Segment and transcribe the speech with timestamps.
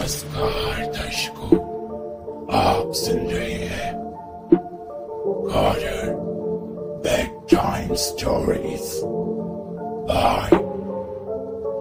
[0.00, 1.56] नमस्कार, दर्शकों।
[2.58, 3.90] आप सुन रहे हैं
[5.46, 6.14] कॉर्डर
[7.04, 8.94] bed time stories
[10.08, 10.50] by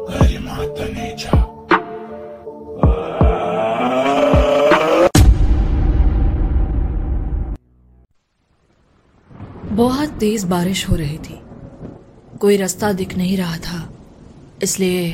[0.09, 1.39] Garima Taneja
[9.73, 11.41] बहुत तेज बारिश हो रही थी।
[12.41, 13.83] कोई रास्ता दिख नहीं रहा था,
[14.63, 15.11] इसलिए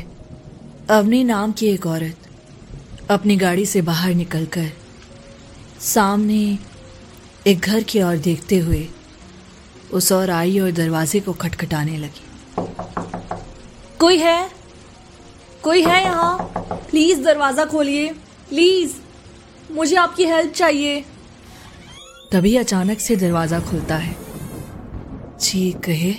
[0.92, 2.25] अवनी नाम की एक औरत
[3.10, 4.70] अपनी गाड़ी से बाहर निकलकर
[5.80, 6.58] सामने
[7.48, 8.88] एक घर की ओर देखते हुए
[9.94, 12.24] उस और आई और दरवाजे को खटखटाने लगी।
[14.00, 14.50] कोई है?
[15.64, 16.38] कोई है यहाँ?
[16.92, 18.10] प्लीज़ दरवाज़ा खोलिए।
[18.50, 18.94] प्लीज़,
[19.72, 21.06] मुझे आपकी हेल्प चाहिए।
[22.32, 24.16] तभी अचानक से दरवाज़ा खुलता है।
[25.42, 26.14] जी कहे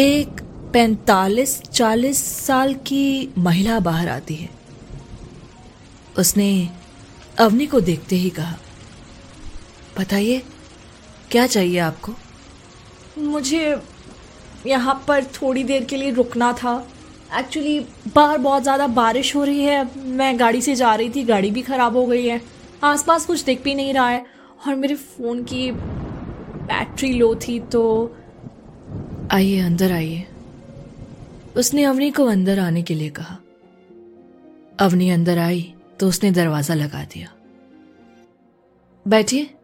[0.00, 0.40] एक
[0.72, 4.59] पैंतालीस चालीस साल की महिला बाहर आती है।
[6.20, 6.48] उसने
[7.38, 8.56] अवनी को देखते ही कहा
[9.98, 10.42] बताइए
[11.30, 12.12] क्या चाहिए आपको?
[13.20, 13.76] मुझे
[14.66, 16.74] यहाँ पर थोड़ी देर के लिए रुकना था।
[17.30, 17.78] एक्चुअली
[18.14, 21.62] बाहर बहुत ज़्यादा बारिश हो रही है। मैं गाड़ी से जा रही थी गाड़ी भी
[21.62, 22.40] ख़राब हो गई है।
[22.84, 24.24] आसपास कुछ दिख भी नहीं रहा है
[24.66, 27.82] और मेरे फ़ोन की बैटरी लो थी तो
[29.32, 30.26] आइए अंदर आइए।
[31.56, 33.38] उसने अवनी को अंदर आने के लिए कहा।
[34.80, 37.34] अवनी अंदर आई। तो उसने दरवाज़ा लगा दिया।
[39.08, 39.54] बैठिए।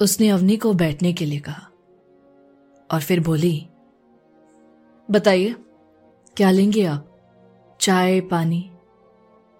[0.00, 1.70] उसने अवनी को बैठने के लिए कहा
[2.90, 3.66] और फिर बोली
[5.10, 5.54] बताइए
[6.36, 7.10] क्या लेंगे आप?
[7.80, 8.70] चाय पानी?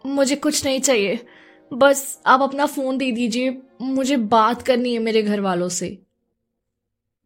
[0.07, 1.27] मुझे कुछ नहीं चाहिए।
[1.73, 6.03] बस आप अपना फ़ोन दे दीजिए। मुझे बात करनी है मेरे घर वालों से।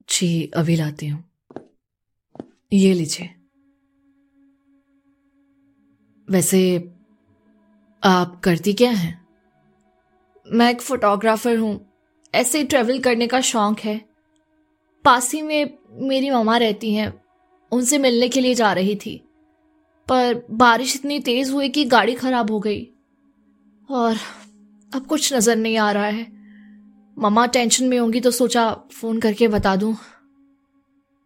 [0.09, 1.25] जी अभी लाती हूँ।
[2.73, 3.31] ये लीजिए।
[6.31, 6.93] वैसे
[8.05, 9.27] आप करती क्या हैं?
[10.53, 11.93] मैं एक फोटोग्राफर हूँ।
[12.35, 14.05] ऐसे ही ट्रेवल करने का शौक है।
[15.05, 17.23] पास ही में मेरी ममा रहती हैं।
[17.73, 19.25] उनसे मिलने के लिए जा रही थी।
[20.09, 22.89] पर बारिश इतनी तेज हुई कि गाड़ी खराब हो गई।
[23.91, 24.17] और
[24.95, 26.33] अब कुछ नज़र नहीं आ रहा है।
[27.19, 29.97] ममा टेंशन में होंगी तो सोचा फ़ोन करके बता दूँ।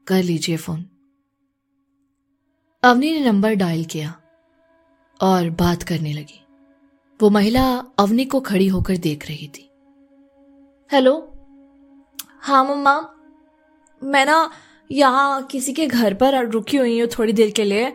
[0.06, 0.84] कर लीजिए फ़ोन।
[2.82, 4.14] अवनी ने नंबर डायल किया
[5.20, 6.41] और बात करने लगी।
[7.22, 9.70] वो महिला अवनी को खड़ी होकर देख रही थी।
[10.92, 11.32] हेलो?
[12.40, 12.94] हाँ मम्मा
[14.02, 14.50] मैं ना
[14.90, 17.92] यहाँ किसी के घर पर रुकी हुई हूँ थोड़ी देर के लिए।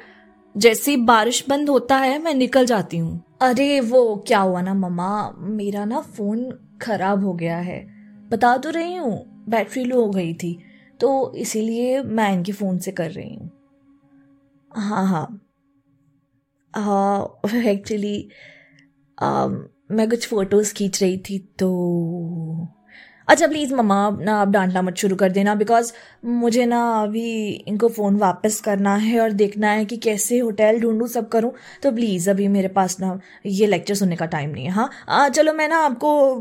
[0.57, 4.73] जैसे ही बारिश बंद होता है, मैं निकल जाती हूँ। अरे, वो क्या हुआ ना
[4.73, 6.51] मम्मा मेरा ना फ़ोन
[6.81, 7.87] खराब हो गया है।
[8.29, 10.59] बता तो रही हूँ, बैटरी लो हो गई थी
[10.99, 13.51] तो इसीलिए मैं इनके फ़ोन से कर रही हूँ।
[14.75, 15.41] हाँ हाँ।
[16.75, 18.29] हाँ एक्चुअली
[19.21, 22.67] मैं कुछ फ़ोटोज़ खींच रही थी तो
[23.27, 25.91] अच्छा प्लीज़ मम्मा, ना आप डांटना मत शुरू कर देना बिकॉज़
[26.25, 31.07] मुझे ना अभी इनको फ़ोन वापस करना है और देखना है कि कैसे होटल ढूंढूं,
[31.07, 31.51] सब करूँ।
[31.83, 35.53] तो प्लीज़ अभी मेरे पास ना ये लेक्चर सुनने का टाइम नहीं है। हाँ चलो,
[35.53, 36.35] मैं ना आपको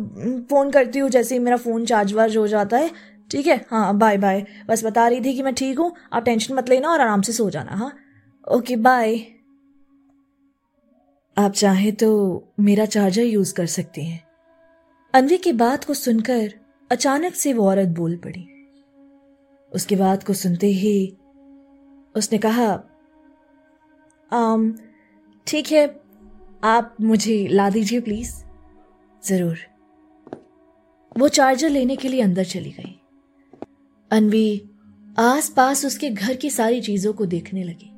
[0.50, 2.90] फ़ोन करती हूँ, जैसे ही मेरा फ़ोन चार्ज वार्ज हो जाता है।
[3.30, 3.64] ठीक है?
[3.70, 6.90] हाँ बाय बाय बस बता रही थी कि मैं ठीक हूँ, आप टेंशन मत लेना
[6.90, 7.92] और आराम से सो जाना। हाँ?
[8.52, 9.35] ओके बाय
[11.36, 12.08] आप चाहें तो
[12.60, 14.22] मेरा चार्जर यूज़ कर सकती हैं।
[15.14, 16.52] अनवी की बात को सुनकर
[16.90, 18.46] अचानक से वो औरत बोल पड़ी।
[19.72, 21.16] उसकी बात को सुनते ही
[22.14, 22.68] उसने कहा,
[24.32, 24.74] आम,
[25.46, 26.00] ठीक है,
[26.64, 28.34] आप मुझे ला दीजिए प्लीज़
[29.22, 29.58] ज़रूर।
[31.18, 33.00] वो चार्जर लेने के लिए अंदर चली गई।
[34.10, 34.70] अनवी
[35.18, 37.90] आस पास उसके घर की सारी चीज़ों को देखने लगी।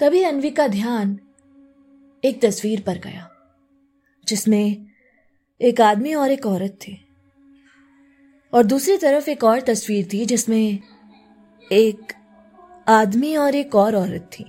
[0.00, 1.18] तभी अनवी का ध्यान
[2.24, 3.30] एक तस्वीर पर गया
[4.28, 4.86] जिसमें
[5.60, 7.08] एक आदमी और एक औरत थी।
[8.54, 10.78] और दूसरी तरफ़ एक और तस्वीर थी जिसमें
[11.72, 12.12] एक
[12.88, 14.44] आदमी और एक और औरत थी।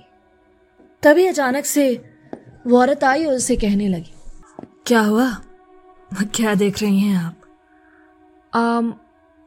[1.02, 2.04] तभी अचानक से
[2.66, 4.12] वो औरत आई और उसे कहने लगी
[4.86, 5.30] क्या हुआ?
[6.12, 7.40] क्या देख रही हैं आप?
[8.54, 8.94] आम,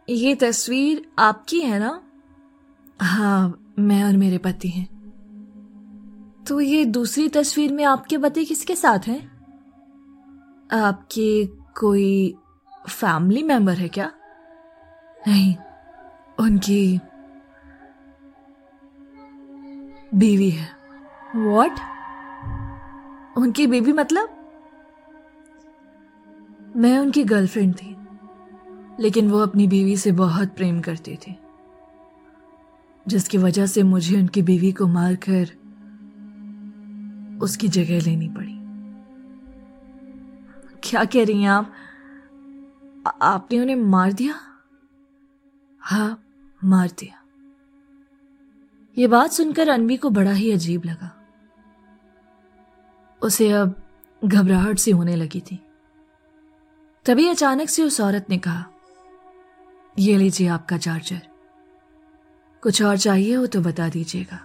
[0.10, 2.04] ये तस्वीर आपकी है ना?
[3.02, 5.01] हाँ मैं और मेरे पति हैं।
[6.48, 9.20] तो ये दूसरी तस्वीर में आपके पति किसके साथ हैं?
[10.74, 11.46] आपके
[11.80, 12.36] कोई
[12.90, 14.12] फैमिली मेंबर है क्या?
[15.28, 15.56] नहीं,
[16.40, 17.00] उनकी
[20.16, 20.70] बीवी है।
[21.36, 21.80] वॉट
[23.38, 24.30] उनकी बीवी मतलब?
[26.76, 27.96] मैं उनकी गर्लफ्रेंड थी,
[29.00, 31.38] लेकिन वो अपनी बीवी से बहुत प्रेम करती थी,
[33.08, 35.61] जिसकी वजह से मुझे उनकी बीवी को मारकर
[37.42, 38.58] उसकी जगह लेनी पड़ी।
[40.84, 41.74] क्या कह रही हैं आप?
[43.22, 44.36] आपने उन्हें मार दिया?
[45.82, 46.24] हाँ
[46.64, 47.18] मार दिया।
[48.98, 51.18] ये बात सुनकर अनवी को बड़ा ही अजीब लगा।
[53.22, 53.76] उसे अब
[54.26, 55.60] घबराहट सी होने लगी थी।
[57.06, 58.66] तभी अचानक से उस औरत ने कहा,
[60.00, 61.22] ये लीजिए आपका चार्जर।
[62.64, 64.40] कुछ और चाहिए हो तो बता दीजिएगा।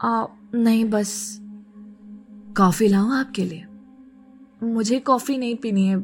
[0.00, 1.38] आ नहीं, बस
[2.56, 3.66] कॉफ़ी लाऊं आपके लिए।
[4.62, 5.96] मुझे कॉफ़ी नहीं पीनी है।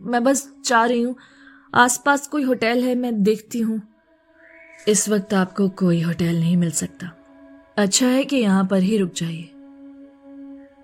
[0.00, 1.16] मैं बस जा रही हूँ।
[1.74, 3.82] आसपास कोई होटल है, मैं देखती हूँ।
[4.88, 7.06] इस वक्त आपको कोई होटल नहीं मिल सकता।
[7.76, 9.50] अच्छा है कि यहाँ पर ही रुक जाइए।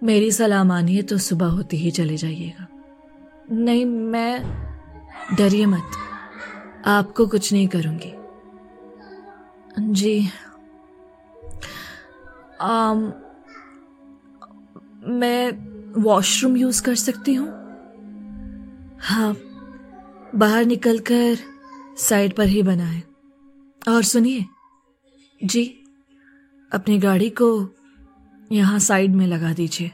[0.03, 2.69] मेरी सलाह मानिए तो सुबह होते ही चले जाइएगा।
[3.51, 4.45] नहीं, मैं
[5.39, 5.91] डरिए मत।
[6.87, 8.13] आपको कुछ नहीं करूँगी।
[9.93, 10.29] जी।
[12.61, 13.13] आम,
[15.05, 15.53] मैं
[16.03, 17.49] वॉशरूम यूज़ कर सकती हूँ?
[19.01, 19.37] हाँ
[20.35, 21.37] बाहर निकलकर
[21.99, 23.03] साइड पर ही बना है।
[23.89, 24.45] और सुनिए
[25.45, 25.85] जी
[26.73, 27.69] अपनी गाड़ी को
[28.53, 29.91] यहाँ साइड में लगा दीजिए।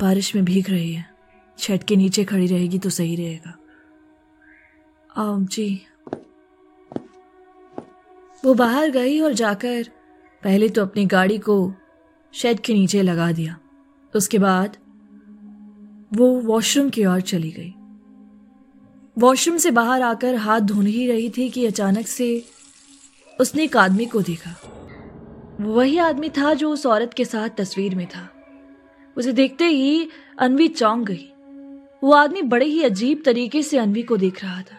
[0.00, 1.10] बारिश में भीग रही है।
[1.58, 3.58] छत के नीचे खड़ी रहेगी तो सही रहेगा।
[5.16, 5.86] आम जी।
[8.44, 10.01] वो बाहर गई और जाकर
[10.44, 11.72] पहले तो अपनी गाड़ी को
[12.32, 13.56] शेड के नीचे लगा दिया।
[14.14, 14.76] उसके बाद
[16.14, 17.74] वो वॉशरूम की ओर चली गई।
[19.18, 22.44] वॉशरूम से बाहर आकर हाथ धोने ही रही थी कि अचानक से
[23.40, 24.54] उसने एक आदमी को देखा।
[25.60, 28.28] वही आदमी था जो उस औरत के साथ तस्वीर में था।
[29.16, 30.08] उसे देखते ही
[30.38, 31.28] अनवी चौंक गई।
[32.04, 34.78] वो आदमी बड़े ही अजीब तरीके से अनवी को देख रहा था।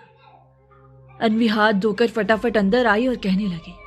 [1.22, 3.83] अनवी हाथ धोकर फटाफट अंदर आई और कहने लगी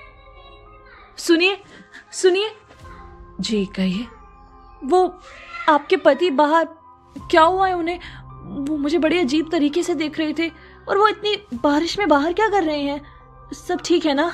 [1.19, 1.63] सुनिए
[2.13, 2.57] सुनिए।
[3.41, 4.07] जी, कहिए।
[4.85, 5.21] वो
[5.69, 6.65] आपके पति बाहर
[7.19, 8.01] क्या हुआ है उन्हें?
[8.67, 10.53] वो मुझे बड़े अजीब तरीके से देख रहे थे
[10.89, 13.07] और वो इतनी बारिश में बाहर क्या कर रहे हैं?
[13.53, 14.33] सब ठीक है ना?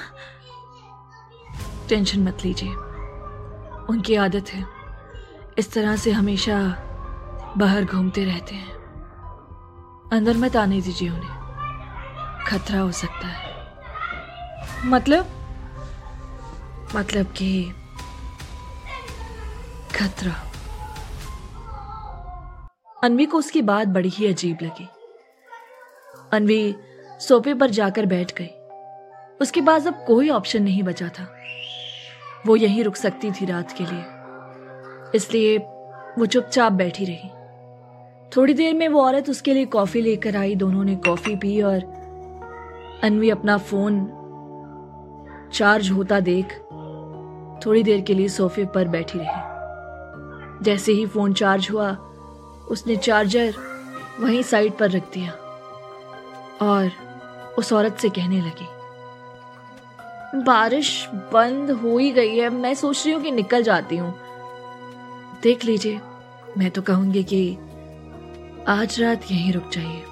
[1.88, 2.68] टेंशन मत लीजिए।
[3.90, 4.66] उनकी आदत है।
[5.58, 6.58] इस तरह से हमेशा
[7.58, 8.72] बाहर घूमते रहते हैं।
[10.12, 11.42] अंदर मत आने दीजिए उन्हें।
[12.46, 13.72] खतरा हो सकता है।
[14.84, 15.26] मतलब?
[16.96, 17.72] मतलब कि
[19.94, 20.52] खतरा।
[23.04, 24.88] अनवी को उसकी बात बड़ी ही अजीब लगी।
[26.32, 26.76] अनवी
[27.20, 28.50] सोफे पर जाकर बैठ गई।
[29.40, 31.34] उसके पास अब कोई ऑप्शन नहीं बचा था।
[32.46, 34.04] वो यहीं रुक सकती थी रात के लिए।
[35.14, 35.58] इसलिए
[36.18, 37.30] वो चुपचाप बैठी रही।
[38.36, 41.84] थोड़ी देर में वो औरत उसके लिए कॉफ़ी लेकर आई। दोनों ने कॉफ़ी पी और
[43.04, 44.18] अनवी अपना फ़ोन
[45.52, 46.61] चार्ज होता देख
[47.66, 51.90] थोड़ी देर के लिए सोफे पर बैठी रही। जैसे ही फ़ोन चार्ज हुआ,
[52.68, 53.54] उसने चार्जर
[54.20, 55.32] वहीं साइड पर रख दिया
[56.62, 56.90] और
[57.58, 58.68] उस औरत से कहने लगी,
[60.44, 64.14] बारिश बंद हो ही गई है, मैं सोच रही हूँ कि निकल जाती हूँ।
[65.42, 66.00] देख लीजिए,
[66.58, 67.58] मैं तो कहूँगी कि
[68.68, 70.02] आज रात यहीं रुक जाइए।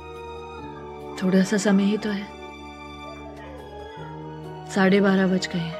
[1.23, 2.26] थोड़ा सा समय ही तो है।
[4.70, 5.80] साढ़े बारह बज गए हैं।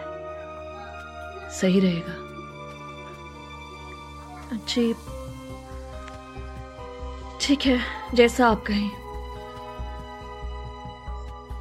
[1.51, 2.15] सही रहेगा।
[4.69, 4.95] जी।
[7.41, 7.79] ठीक है
[8.15, 8.91] जैसा आप कहें।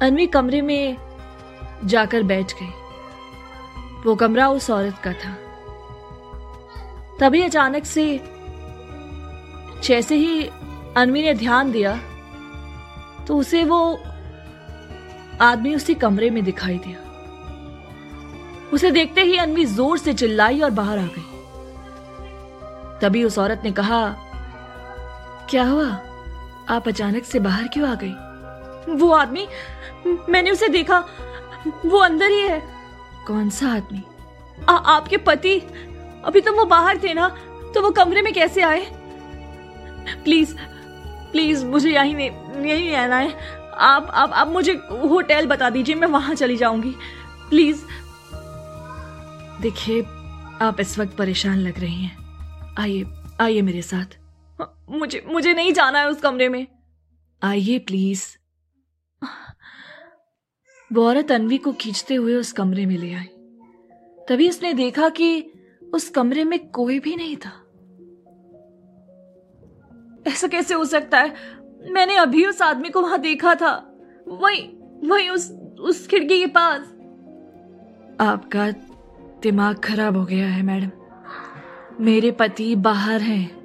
[0.02, 0.96] अनवी कमरे में
[1.84, 2.70] जाकर बैठ गई।
[4.04, 5.32] वो कमरा उस औरत का था।
[7.20, 8.04] तभी अचानक से
[9.84, 10.46] जैसे ही
[10.96, 11.96] अनवी ने ध्यान दिया
[13.26, 14.00] तो उसे वो
[15.40, 17.09] आदमी उसी कमरे में दिखाई दिया।
[18.72, 21.28] उसे देखते ही अनवी ज़ोर से चिल्लाई और बाहर आ गई।
[23.02, 24.02] तभी उस औरत ने कहा,
[25.50, 25.86] क्या हुआ?
[26.68, 28.94] आप अचानक से बाहर क्यों आ गई?
[28.94, 29.46] वो आदमी?
[30.30, 30.98] मैंने उसे देखा।
[31.86, 32.62] वो अंदर ही है।
[33.26, 34.02] कौन सा आदमी?
[34.68, 35.58] आपके पति।
[36.24, 37.28] अभी तो वो बाहर थे ना
[37.74, 38.80] तो वो कमरे में कैसे आए?
[40.24, 40.54] प्लीज़
[41.32, 42.30] प्लीज़, मुझे यही नहीं
[42.66, 43.34] यही रहना है।
[43.74, 44.72] आप आप आप मुझे
[45.02, 46.94] होटल बता दीजिए, मैं वहाँ चली जाऊँगी।
[47.50, 47.82] प्लीज़
[49.60, 50.02] देखिए,
[50.60, 52.16] आप इस वक्त परेशान लग रही हैं।
[52.78, 53.04] आइए
[53.40, 54.18] आइए मेरे साथ।
[54.90, 56.66] मुझे मुझे नहीं जाना है उस कमरे में।
[57.42, 58.24] आइए, प्लीज़।
[60.92, 63.24] वो औरत अनवी को खींचते हुए उस कमरे में ले आई।
[64.28, 65.52] तभी उसने देखा कि
[65.94, 67.52] उस कमरे में कोई भी नहीं था।
[70.30, 71.30] ऐसा कैसे हो सकता है?
[71.92, 73.98] मैंने अभी उस आदमी को वहाँ देखा था।
[74.28, 74.60] वही
[75.08, 75.50] वही उस
[75.80, 76.80] उस खिड़की के पास।
[78.20, 78.89] आपका
[79.42, 80.90] दिमाग खराब हो गया है, मैडम।
[82.04, 83.60] मेरे पति बाहर हैं।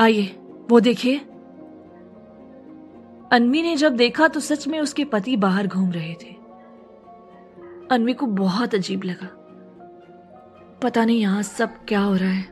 [0.00, 0.26] आइए,
[0.70, 1.18] वो देखिए।
[3.32, 6.36] अनवी ने जब देखा तो सच में उसके पति बाहर घूम रहे थे।
[7.90, 9.34] अनवी को बहुत अजीब लगा।
[10.82, 12.48] पता नहीं यहाँ सब क्या हो रहा है।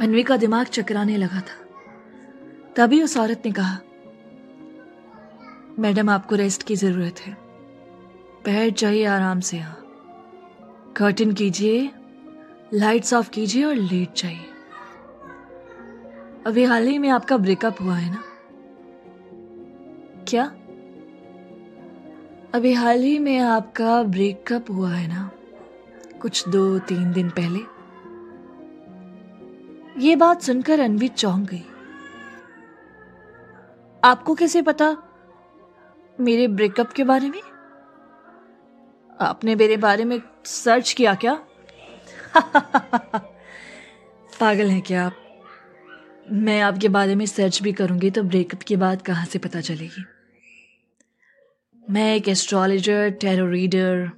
[0.00, 1.68] अनवी का दिमाग चकराने लगा था।
[2.76, 3.78] तभी उस औरत ने कहा,
[5.78, 7.32] मैडम, आपको रेस्ट की ज़रूरत है।
[8.44, 9.83] बैठ जाइए आराम से यहाँ।
[10.96, 11.90] कर्टन कीजिए
[12.74, 14.44] लाइट्स ऑफ़ कीजिए और लेट जाइए।
[16.46, 18.22] अभी हाल ही में आपका ब्रेकअप हुआ है ना?
[20.28, 20.44] क्या?
[22.54, 25.30] अभी हाल ही में आपका ब्रेकअप हुआ है ना?
[26.22, 27.60] कुछ दो, तीन दिन पहले।
[30.00, 31.66] ये बात सुनकर अनवी चौंक गई।
[34.04, 34.96] आपको कैसे पता?
[36.20, 37.42] मेरे ब्रेकअप के बारे में?
[39.20, 41.34] आपने मेरे बारे में सर्च किया क्या?
[44.40, 45.16] पागल हैं क्या आप?
[46.32, 50.04] मैं आपके बारे में सर्च भी करूँगी तो ब्रेकअप की बात कहाँ से पता चलेगी?
[51.90, 54.10] मैं एक एस्ट्रोलॉजर टेरो रीडर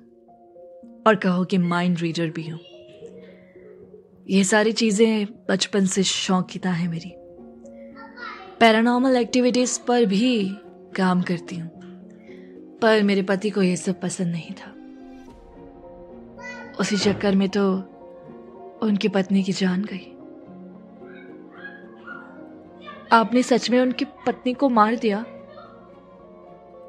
[1.07, 2.61] और कहो कि माइंड रीडर भी हूँ।
[4.31, 7.13] ये सारी चीज़ें बचपन से शौकीता है मेरी।
[8.61, 10.57] पैरानॉर्मल एक्टिविटीज़ पर भी
[10.97, 11.71] काम करती हूँ।
[12.83, 14.76] पर मेरे पति को यह सब पसंद नहीं था।
[16.81, 17.63] उसी चक्कर में तो
[18.83, 20.13] उनकी पत्नी की जान गई।
[23.13, 25.23] आपने सच में उनकी पत्नी को मार दिया?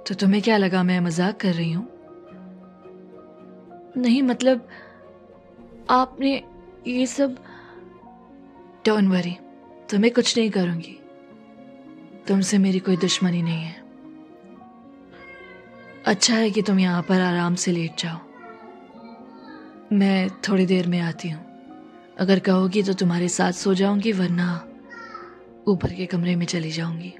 [0.08, 1.88] तो तुम्हें क्या लगा मैं मज़ाक कर रही हूँ?
[3.98, 4.68] नहीं मतलब
[5.90, 6.44] आपने
[6.88, 7.36] ये सब
[8.86, 9.36] डोंट वरी
[9.90, 11.00] तुम्हें कुछ नहीं करूँगी।
[12.28, 13.76] तुमसे मेरी कोई दुश्मनी नहीं है।
[16.06, 18.27] अच्छा है कि तुम यहाँ पर आराम से लेट जाओ।
[19.94, 21.46] मैं थोड़ी देर में आती हूँ।
[22.20, 24.68] अगर कहोगी तो तुम्हारे साथ सो जाऊँगी, वरना
[25.68, 27.14] ऊपर के कमरे में चली जाऊँगी।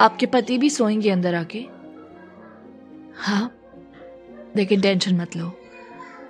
[0.00, 1.66] आपके पति भी सोएँगे अंदर आके?
[3.16, 3.54] हाँ
[4.56, 5.52] लेकिन टेंशन मत लो।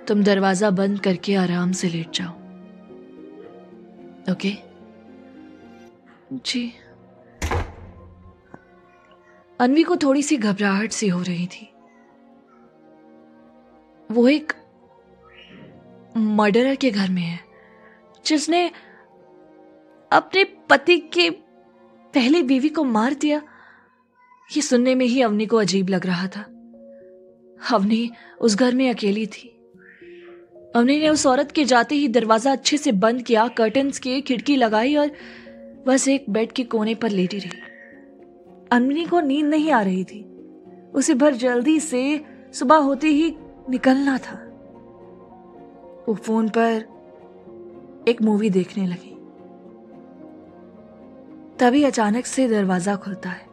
[0.07, 2.31] तुम दरवाज़ा बंद करके आराम से लेट जाओ।
[4.31, 4.53] ओके?
[6.33, 6.73] जी।
[9.59, 11.67] अनवी को थोड़ी सी घबराहट सी हो रही थी।
[14.09, 14.53] वो एक
[16.17, 17.39] मर्डरर के घर में है,
[18.25, 18.71] जिसने
[20.11, 21.29] अपने पति के
[22.13, 23.41] पहली बीवी को मार दिया।
[24.49, 26.41] ये सुनने में ही अवनी को अजीब लग रहा था।
[27.71, 29.47] अवनी उस घर में अकेली थी।
[30.75, 34.55] अवनी ने उस औरत के जाते ही दरवाज़ा अच्छे से बंद किया कर्टन्स के खिड़की
[34.55, 35.11] लगाई और
[35.87, 37.61] बस एक बेड के कोने पर लेटी रही।
[38.71, 40.23] अवनी को नींद नहीं आ रही थी।
[40.93, 42.21] उसे भर जल्दी से
[42.53, 43.35] सुबह होते ही
[43.69, 44.50] निकलना था।
[46.07, 46.87] वो फ़ोन पर
[48.07, 49.11] एक मूवी देखने लगी।
[51.59, 53.47] तभी अचानक से दरवाज़ा खुलता है।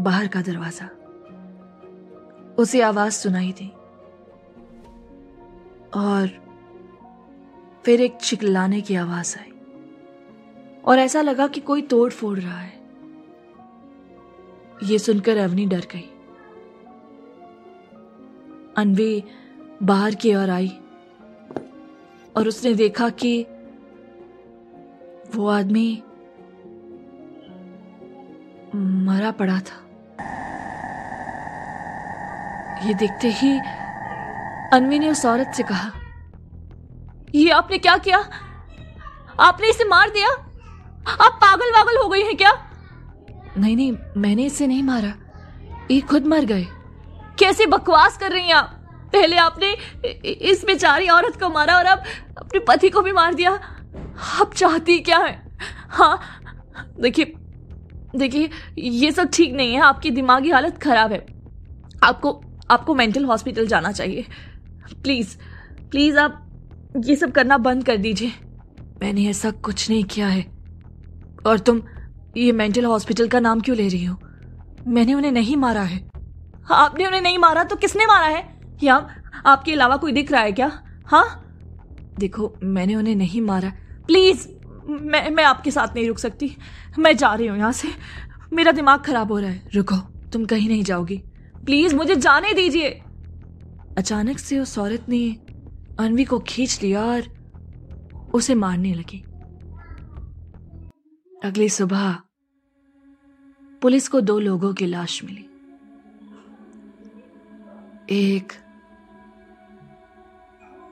[0.00, 0.88] बाहर का दरवाज़ा।
[2.58, 3.72] उसे आवाज़ सुनाई दी।
[6.00, 6.26] और
[7.84, 9.52] फिर एक चिल्लाने की आवाज़ आई।
[10.84, 12.78] और ऐसा लगा कि कोई तोड़ फोड़ रहा है।
[14.82, 16.14] ये सुनकर अवनी डर गई।
[18.76, 19.24] अनवी
[19.82, 20.68] बाहर की ओर आई
[22.36, 23.42] और उसने देखा कि
[25.34, 26.02] वो आदमी
[28.76, 29.84] मरा पड़ा था।
[32.86, 33.52] ये देखते ही
[34.72, 35.90] अनवी ने उस औरत से कहा,
[37.34, 38.18] ये आपने क्या किया?
[39.40, 40.28] आपने इसे मार दिया?
[41.08, 42.52] आप पागल वागल हो गई हैं क्या?
[43.58, 45.14] नहीं नहीं, मैंने इसे नहीं मारा।
[45.90, 46.66] ये खुद मर गए।
[47.38, 48.77] कैसे बकवास कर रही हैं आप?
[49.12, 49.72] पहले आपने
[50.30, 52.02] इस बेचारी औरत को मारा और अब
[52.38, 53.50] अपने पति को भी मार दिया।
[54.40, 55.58] आप चाहती क्या है?
[55.90, 56.20] हाँ
[57.00, 57.32] देखिए
[58.16, 61.26] देखिए, ये सब ठीक नहीं है। आपकी दिमागी हालत खराब है।
[62.02, 64.24] आपको आपको मेंटल हॉस्पिटल जाना चाहिए।
[65.02, 65.36] प्लीज़
[65.90, 66.44] प्लीज़ आप
[67.06, 68.32] ये सब करना बंद कर दीजिए।
[69.02, 70.44] मैंने ऐसा कुछ नहीं किया है।
[71.46, 71.82] और तुम
[72.36, 74.16] ये मेंटल हॉस्पिटल का नाम क्यों ले रही हो?
[74.86, 76.10] मैंने उन्हें नहीं मारा है।
[76.70, 78.57] आपने उन्हें नहीं मारा तो किसने मारा है?
[78.82, 80.82] या, आपके अलावा कोई दिख रहा है क्या?
[81.06, 81.44] हाँ?
[82.18, 83.72] देखो, मैंने उन्हें नहीं मारा।
[84.06, 84.48] प्लीज़,
[84.86, 86.56] मैं मैं आपके साथ नहीं रुक सकती।
[86.98, 87.88] मैं जा रही हूँ यहाँ से।
[88.52, 89.96] मेरा दिमाग खराब हो रहा है। रुको,
[90.30, 91.22] तुम कहीं नहीं जाओगी।
[91.64, 92.88] प्लीज़, मुझे जाने दीजिए।
[93.98, 95.36] अचानक से उस औरत ने
[96.00, 97.38] अनवी को खींच लिया और
[98.34, 99.24] उसे मारने लगी।
[101.44, 102.18] अगली सुबह
[103.82, 105.44] पुलिस को दो लोगों की लाश मिली।
[108.10, 108.52] एक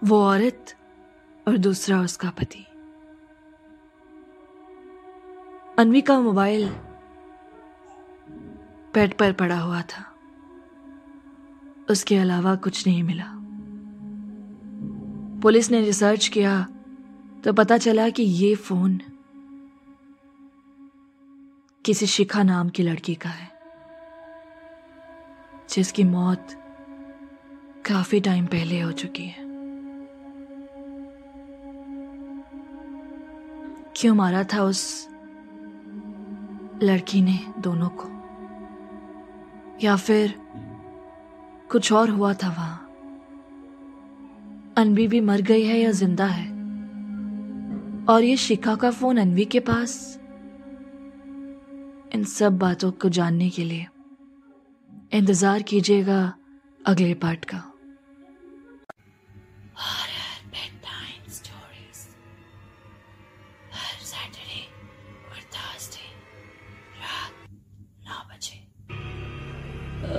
[0.04, 0.74] वो औरत
[1.48, 2.64] और दूसरा उसका पति।
[5.78, 6.68] अनवी का मोबाइल
[8.94, 10.04] बेड पर पड़ा हुआ था।
[11.90, 13.32] उसके अलावा कुछ नहीं मिला।
[15.42, 16.60] पुलिस ने रिसर्च किया
[17.44, 19.00] तो पता चला कि ये फ़ोन
[21.84, 23.48] किसी शिखा नाम की लड़की का है,
[25.70, 26.48] जिसकी मौत
[27.86, 29.45] काफ़ी टाइम पहले हो चुकी है।
[33.96, 35.08] क्यों मारा था उस
[36.82, 38.08] लड़की ने दोनों को?
[39.82, 40.34] या फिर
[41.70, 42.82] कुछ और हुआ था वहाँ?
[44.76, 46.46] अनवी भी मर गई है या ज़िंदा है?
[48.06, 50.20] और ये शिखा का फ़ोन अनवी के पास?
[52.14, 53.86] इन सब बातों को जानने के लिए
[55.12, 56.34] इंतज़ार कीजिएगा
[56.86, 57.75] अगले पार्ट का।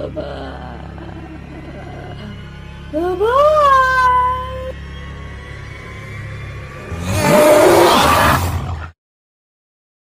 [0.09, 0.79] Baba.
[2.93, 3.66] Baba.